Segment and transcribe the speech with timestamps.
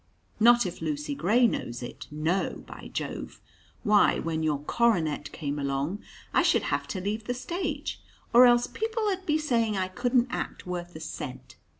[0.39, 3.39] Not if Lucy Gray knows it; no, by Jove!
[3.83, 6.01] Why, when your coronet came along,
[6.33, 8.01] I should have to leave the stage,
[8.33, 11.55] or else people 'ud be saying I couldn't act worth a cent.